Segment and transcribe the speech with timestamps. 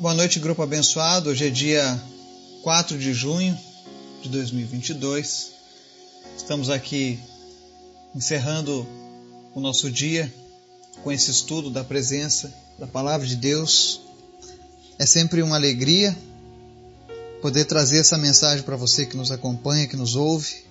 [0.00, 1.30] Boa noite, grupo abençoado.
[1.30, 2.00] Hoje é dia
[2.62, 3.58] 4 de junho
[4.22, 5.50] de 2022.
[6.36, 7.18] Estamos aqui
[8.14, 8.86] encerrando
[9.52, 10.32] o nosso dia
[11.02, 14.00] com esse estudo da presença da palavra de Deus.
[15.00, 16.16] É sempre uma alegria
[17.42, 20.64] poder trazer essa mensagem para você que nos acompanha, que nos ouve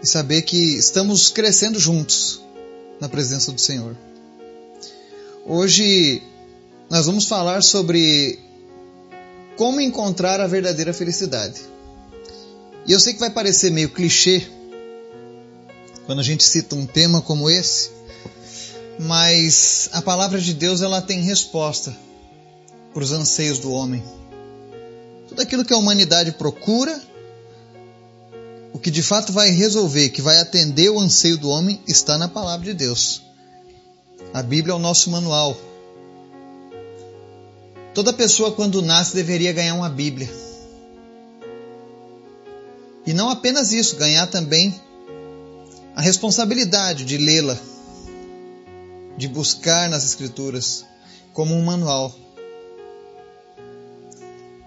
[0.00, 2.40] e saber que estamos crescendo juntos
[3.00, 3.96] na presença do Senhor.
[5.44, 6.22] Hoje
[6.88, 8.38] nós vamos falar sobre
[9.56, 11.60] como encontrar a verdadeira felicidade.
[12.86, 14.46] E eu sei que vai parecer meio clichê
[16.04, 17.90] quando a gente cita um tema como esse,
[19.00, 21.96] mas a palavra de Deus ela tem resposta
[22.94, 24.02] para os anseios do homem.
[25.28, 27.02] Tudo aquilo que a humanidade procura,
[28.72, 32.28] o que de fato vai resolver, que vai atender o anseio do homem, está na
[32.28, 33.22] palavra de Deus.
[34.32, 35.56] A Bíblia é o nosso manual
[37.96, 40.30] Toda pessoa, quando nasce, deveria ganhar uma Bíblia.
[43.06, 44.78] E não apenas isso, ganhar também
[45.94, 47.58] a responsabilidade de lê-la,
[49.16, 50.84] de buscar nas Escrituras
[51.32, 52.14] como um manual.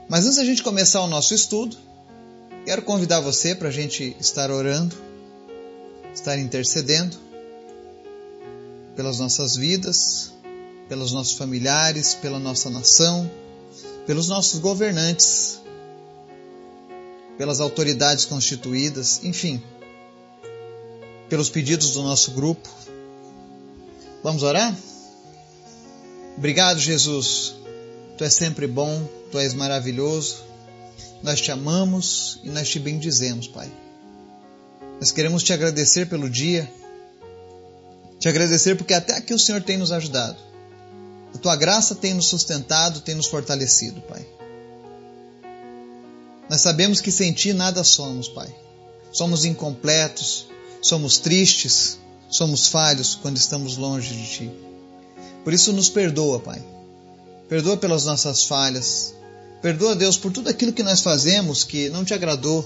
[0.10, 1.78] Mas antes da gente começar o nosso estudo,
[2.66, 4.96] quero convidar você para a gente estar orando,
[6.16, 7.16] estar intercedendo
[8.96, 10.34] pelas nossas vidas,
[10.90, 13.30] pelos nossos familiares, pela nossa nação,
[14.08, 15.62] pelos nossos governantes,
[17.38, 19.64] pelas autoridades constituídas, enfim,
[21.30, 22.68] pelos pedidos do nosso grupo.
[24.24, 24.76] Vamos orar?
[26.36, 27.54] Obrigado, Jesus.
[28.18, 30.44] Tu és sempre bom, tu és maravilhoso.
[31.22, 33.72] Nós te amamos e nós te bendizemos, Pai.
[35.00, 36.70] Nós queremos te agradecer pelo dia,
[38.20, 40.49] te agradecer porque até aqui o Senhor tem nos ajudado.
[41.34, 44.26] A tua graça tem nos sustentado, tem nos fortalecido, Pai.
[46.50, 48.54] Nós sabemos que sem ti nada somos, Pai.
[49.12, 50.48] Somos incompletos,
[50.82, 52.00] somos tristes,
[52.30, 54.52] somos falhos quando estamos longe de ti.
[55.44, 56.62] Por isso, nos perdoa, Pai.
[57.48, 59.14] Perdoa pelas nossas falhas.
[59.62, 62.64] Perdoa, Deus, por tudo aquilo que nós fazemos que não te agradou.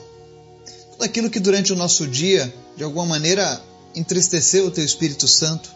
[0.91, 3.61] Tudo aquilo que durante o nosso dia, de alguma maneira,
[3.95, 5.69] entristeceu o Teu Espírito Santo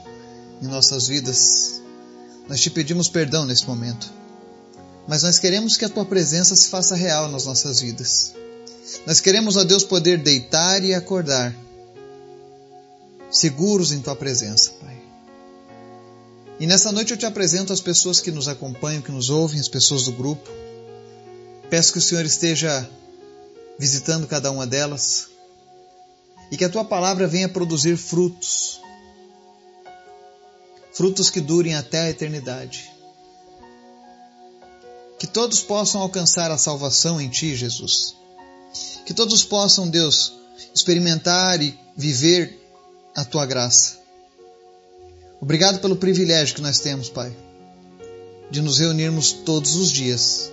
[0.62, 1.82] em nossas vidas.
[2.48, 4.12] Nós te pedimos perdão nesse momento,
[5.08, 8.34] mas nós queremos que a tua presença se faça real nas nossas vidas.
[9.06, 11.54] Nós queremos, ó Deus, poder deitar e acordar
[13.30, 14.98] seguros em tua presença, Pai.
[16.60, 19.68] E nessa noite eu te apresento as pessoas que nos acompanham, que nos ouvem, as
[19.68, 20.50] pessoas do grupo.
[21.70, 22.90] Peço que o Senhor esteja
[23.78, 25.28] visitando cada uma delas
[26.50, 28.82] e que a tua palavra venha produzir frutos
[30.98, 32.92] frutos que durem até a eternidade.
[35.20, 38.16] Que todos possam alcançar a salvação em Ti, Jesus.
[39.06, 40.34] Que todos possam, Deus,
[40.74, 42.60] experimentar e viver
[43.16, 44.00] a Tua graça.
[45.40, 47.32] Obrigado pelo privilégio que nós temos, Pai,
[48.50, 50.52] de nos reunirmos todos os dias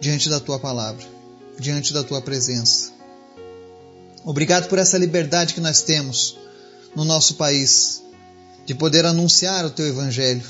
[0.00, 1.06] diante da Tua palavra,
[1.56, 2.92] diante da Tua presença.
[4.24, 6.36] Obrigado por essa liberdade que nós temos
[6.96, 8.03] no nosso país
[8.66, 10.44] de poder anunciar o teu evangelho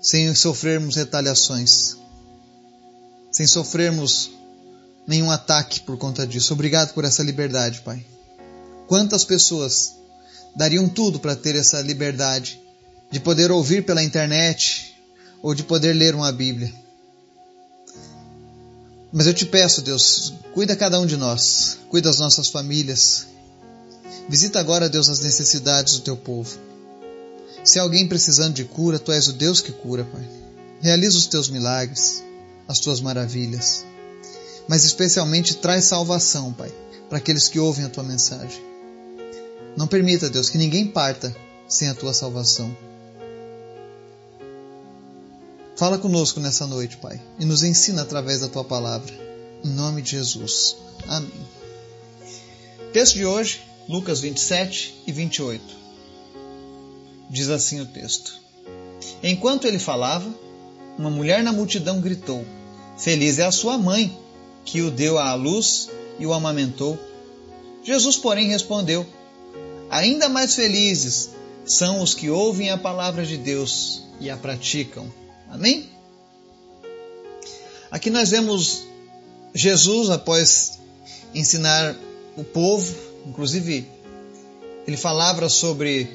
[0.00, 1.96] sem sofrermos retaliações,
[3.32, 4.30] sem sofrermos
[5.06, 6.52] nenhum ataque por conta disso.
[6.52, 8.04] Obrigado por essa liberdade, Pai.
[8.86, 9.94] Quantas pessoas
[10.54, 12.60] dariam tudo para ter essa liberdade
[13.10, 14.94] de poder ouvir pela internet
[15.42, 16.72] ou de poder ler uma Bíblia?
[19.12, 23.26] Mas eu te peço, Deus, cuida cada um de nós, cuida das nossas famílias,
[24.28, 26.58] Visita agora, Deus, as necessidades do teu povo.
[27.64, 30.28] Se há alguém precisando de cura, tu és o Deus que cura, Pai.
[30.80, 32.22] Realiza os teus milagres,
[32.66, 33.84] as tuas maravilhas.
[34.68, 36.72] Mas especialmente traz salvação, Pai,
[37.08, 38.62] para aqueles que ouvem a tua mensagem.
[39.76, 41.34] Não permita, Deus, que ninguém parta
[41.68, 42.74] sem a tua salvação.
[45.76, 49.14] Fala conosco nessa noite, Pai, e nos ensina através da tua palavra.
[49.64, 50.76] Em nome de Jesus.
[51.06, 51.46] Amém.
[52.92, 55.64] Texto de hoje, Lucas 27 e 28.
[57.30, 58.38] Diz assim o texto:
[59.22, 60.28] Enquanto ele falava,
[60.98, 62.44] uma mulher na multidão gritou:
[62.98, 64.14] Feliz é a sua mãe,
[64.62, 65.88] que o deu à luz
[66.18, 66.98] e o amamentou.
[67.82, 69.06] Jesus, porém, respondeu:
[69.88, 71.30] Ainda mais felizes
[71.64, 75.10] são os que ouvem a palavra de Deus e a praticam.
[75.48, 75.88] Amém?
[77.90, 78.84] Aqui nós vemos
[79.54, 80.78] Jesus, após
[81.34, 81.96] ensinar
[82.36, 83.86] o povo Inclusive,
[84.86, 86.08] ele falava sobre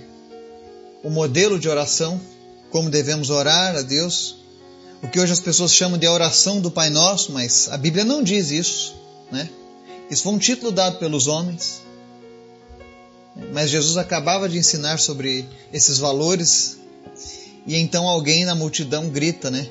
[1.04, 2.20] o modelo de oração,
[2.72, 4.38] como devemos orar a Deus,
[5.02, 8.24] o que hoje as pessoas chamam de oração do Pai Nosso, mas a Bíblia não
[8.24, 8.96] diz isso,
[9.32, 9.50] né?
[10.10, 11.82] Isso foi um título dado pelos homens.
[13.52, 16.78] Mas Jesus acabava de ensinar sobre esses valores
[17.66, 19.68] e então alguém na multidão grita, né?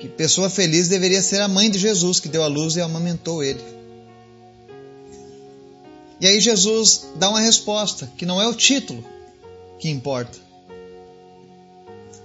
[0.00, 3.42] Que pessoa feliz deveria ser a mãe de Jesus, que deu a luz e amamentou
[3.42, 3.62] ele.
[6.20, 9.04] E aí Jesus dá uma resposta, que não é o título
[9.78, 10.38] que importa,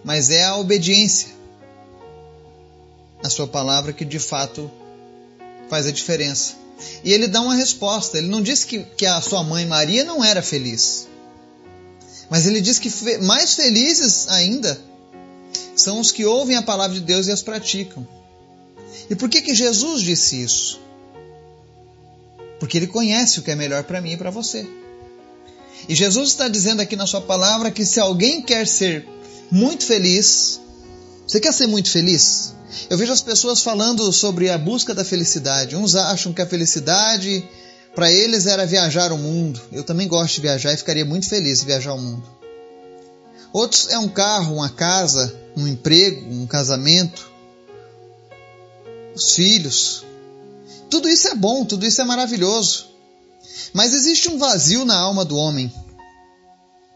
[0.04, 1.30] mas é a obediência
[3.24, 4.72] à sua palavra que de fato
[5.70, 6.56] faz a diferença.
[7.04, 8.18] E ele dá uma resposta.
[8.18, 11.08] Ele não diz que, que a sua mãe Maria não era feliz.
[12.30, 12.90] Mas ele diz que
[13.20, 14.80] mais felizes ainda
[15.76, 18.08] são os que ouvem a palavra de Deus e as praticam.
[19.10, 20.80] E por que, que Jesus disse isso?
[22.62, 24.70] Porque ele conhece o que é melhor para mim e para você.
[25.90, 29.04] E Jesus está dizendo aqui na sua palavra que se alguém quer ser
[29.50, 30.62] muito feliz,
[31.26, 32.54] você quer ser muito feliz?
[32.88, 35.76] Eu vejo as pessoas falando sobre a busca da felicidade.
[35.76, 37.44] Uns acham que a felicidade
[37.96, 39.60] para eles era viajar o mundo.
[39.72, 42.24] Eu também gosto de viajar e ficaria muito feliz de viajar o mundo.
[43.52, 47.28] Outros é um carro, uma casa, um emprego, um casamento,
[49.16, 50.06] os filhos.
[50.92, 52.92] Tudo isso é bom, tudo isso é maravilhoso.
[53.74, 55.74] Mas existe um vazio na alma do homem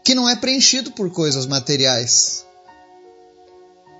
[0.04, 2.46] que não é preenchido por coisas materiais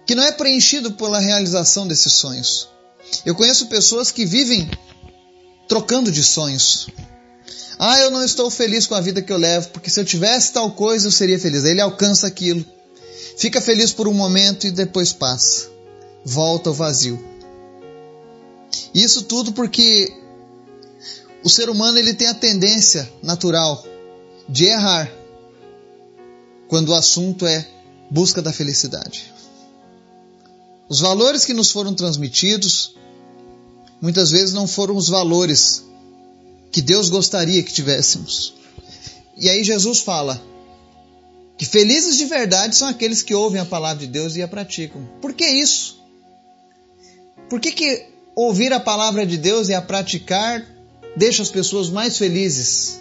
[0.07, 2.69] que não é preenchido pela realização desses sonhos.
[3.25, 4.71] Eu conheço pessoas que vivem
[5.69, 6.87] trocando de sonhos.
[7.79, 10.53] Ah, eu não estou feliz com a vida que eu levo, porque se eu tivesse
[10.53, 11.65] tal coisa eu seria feliz.
[11.65, 12.65] Aí ele alcança aquilo,
[13.37, 15.69] fica feliz por um momento e depois passa.
[16.25, 17.36] Volta ao vazio.
[18.97, 20.11] Isso tudo porque
[21.45, 23.85] o ser humano ele tem a tendência natural
[24.49, 25.13] de errar
[26.67, 27.69] quando o assunto é
[28.11, 29.31] busca da felicidade.
[30.89, 32.97] Os valores que nos foram transmitidos
[34.01, 35.85] muitas vezes não foram os valores
[36.73, 38.55] que Deus gostaria que tivéssemos.
[39.37, 40.43] E aí Jesus fala
[41.59, 45.07] que felizes de verdade são aqueles que ouvem a palavra de Deus e a praticam.
[45.21, 46.01] Por que isso?
[47.51, 50.63] Por que, que ouvir a palavra de Deus e a praticar
[51.17, 53.01] deixa as pessoas mais felizes?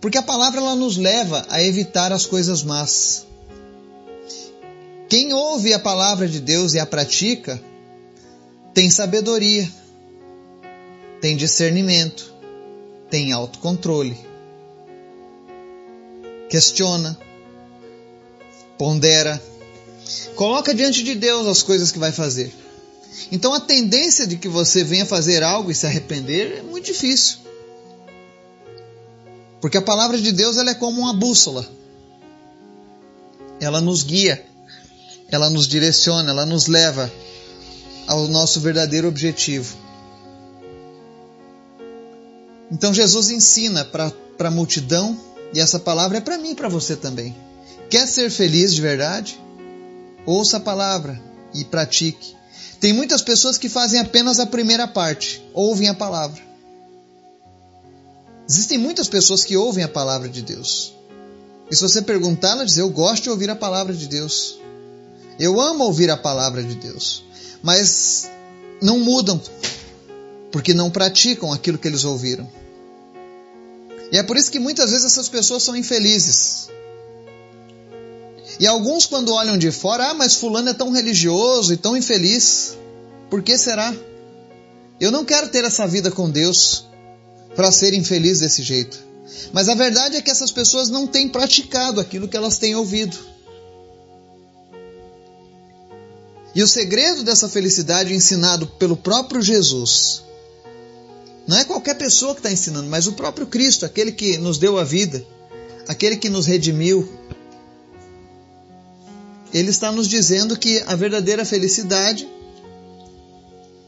[0.00, 3.24] Porque a palavra ela nos leva a evitar as coisas más.
[5.08, 7.62] Quem ouve a palavra de Deus e a pratica
[8.74, 9.70] tem sabedoria,
[11.20, 12.34] tem discernimento,
[13.08, 14.18] tem autocontrole.
[16.48, 17.16] Questiona,
[18.76, 19.40] pondera,
[20.34, 22.61] coloca diante de Deus as coisas que vai fazer.
[23.30, 27.38] Então a tendência de que você venha fazer algo e se arrepender é muito difícil.
[29.60, 31.68] Porque a palavra de Deus ela é como uma bússola.
[33.60, 34.44] Ela nos guia
[35.32, 37.10] ela nos direciona, ela nos leva
[38.06, 39.74] ao nosso verdadeiro objetivo.
[42.70, 45.18] Então Jesus ensina para a multidão,
[45.54, 47.34] e essa palavra é para mim e para você também.
[47.88, 49.40] Quer ser feliz de verdade?
[50.26, 51.20] Ouça a palavra
[51.54, 52.36] e pratique.
[52.80, 56.42] Tem muitas pessoas que fazem apenas a primeira parte, ouvem a palavra.
[58.48, 60.92] Existem muitas pessoas que ouvem a palavra de Deus.
[61.70, 64.58] E se você perguntar, ela diz: Eu gosto de ouvir a palavra de Deus.
[65.38, 67.24] Eu amo ouvir a palavra de Deus,
[67.62, 68.28] mas
[68.80, 69.40] não mudam
[70.50, 72.48] porque não praticam aquilo que eles ouviram.
[74.12, 76.68] E é por isso que muitas vezes essas pessoas são infelizes.
[78.62, 82.78] E alguns, quando olham de fora, ah, mas Fulano é tão religioso e tão infeliz.
[83.28, 83.92] Por que será?
[85.00, 86.86] Eu não quero ter essa vida com Deus
[87.56, 89.00] para ser infeliz desse jeito.
[89.52, 93.18] Mas a verdade é que essas pessoas não têm praticado aquilo que elas têm ouvido.
[96.54, 100.22] E o segredo dessa felicidade ensinado pelo próprio Jesus.
[101.48, 104.78] Não é qualquer pessoa que está ensinando, mas o próprio Cristo, aquele que nos deu
[104.78, 105.26] a vida,
[105.88, 107.20] aquele que nos redimiu.
[109.52, 112.28] Ele está nos dizendo que a verdadeira felicidade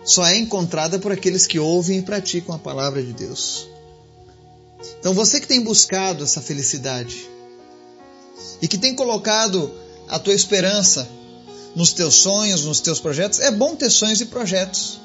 [0.04, 3.66] só é encontrada por aqueles que ouvem e praticam a palavra de Deus.
[5.00, 7.28] Então você que tem buscado essa felicidade
[8.60, 9.72] e que tem colocado
[10.08, 11.08] a tua esperança
[11.74, 13.40] nos teus sonhos, nos teus projetos.
[13.40, 15.00] É bom ter sonhos e projetos.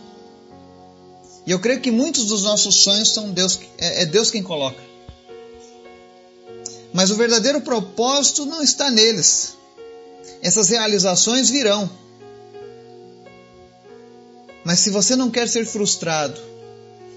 [1.46, 4.82] E eu creio que muitos dos nossos sonhos são Deus, é, é Deus quem coloca.
[6.94, 9.59] Mas o verdadeiro propósito não está neles.
[10.42, 11.90] Essas realizações virão.
[14.64, 16.40] Mas se você não quer ser frustrado,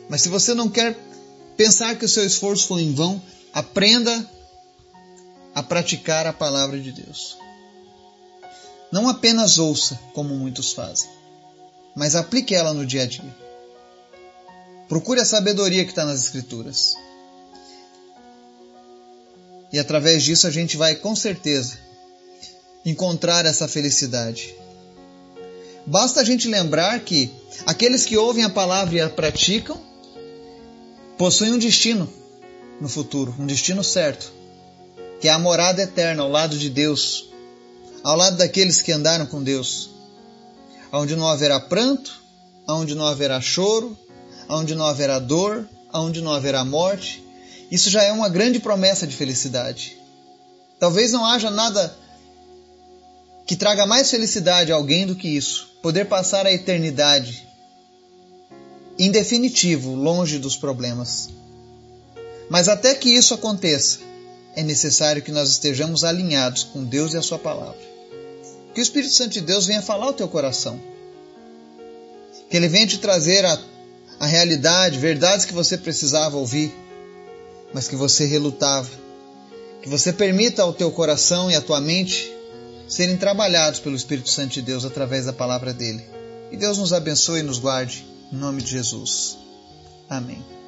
[0.09, 0.97] mas se você não quer
[1.57, 3.21] pensar que o seu esforço foi em vão,
[3.53, 4.29] aprenda
[5.55, 7.37] a praticar a palavra de Deus.
[8.91, 11.11] Não apenas ouça, como muitos fazem,
[11.95, 13.37] mas aplique ela no dia a dia.
[14.89, 16.95] Procure a sabedoria que está nas Escrituras.
[19.73, 21.79] E através disso a gente vai, com certeza,
[22.85, 24.55] encontrar essa felicidade.
[25.87, 27.31] Basta a gente lembrar que
[27.67, 29.81] aqueles que ouvem a palavra e a praticam
[31.19, 32.09] possuem um destino
[32.81, 34.33] no futuro, um destino certo,
[35.21, 37.29] que é a morada eterna ao lado de Deus,
[38.03, 39.91] ao lado daqueles que andaram com Deus,
[40.93, 42.23] onde não haverá pranto,
[42.69, 43.97] onde não haverá choro,
[44.49, 47.25] onde não haverá dor, onde não haverá morte.
[47.71, 49.97] Isso já é uma grande promessa de felicidade.
[50.79, 51.97] Talvez não haja nada
[53.47, 57.47] que traga mais felicidade a alguém do que isso, poder passar a eternidade
[58.99, 61.29] em definitivo longe dos problemas.
[62.49, 64.01] Mas até que isso aconteça,
[64.55, 67.81] é necessário que nós estejamos alinhados com Deus e a Sua palavra.
[68.75, 70.81] Que o Espírito Santo de Deus venha falar ao teu coração.
[72.49, 73.59] Que ele venha te trazer a,
[74.21, 76.73] a realidade, verdades que você precisava ouvir,
[77.73, 78.91] mas que você relutava.
[79.83, 82.31] Que você permita ao teu coração e à tua mente
[82.93, 86.05] serem trabalhados pelo Espírito Santo de Deus através da palavra dele.
[86.51, 88.05] E Deus nos abençoe e nos guarde.
[88.31, 89.39] Em nome de Jesus.
[90.11, 90.62] Amém.